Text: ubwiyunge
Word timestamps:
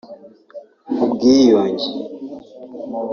ubwiyunge 1.03 1.87